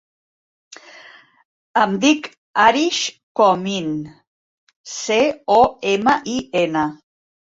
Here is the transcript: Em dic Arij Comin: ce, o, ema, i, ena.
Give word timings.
Em 1.81 1.91
dic 2.05 2.29
Arij 2.63 3.01
Comin: 3.39 3.91
ce, 4.93 5.19
o, 5.57 5.59
ema, 5.93 6.17
i, 6.37 6.39
ena. 6.63 6.87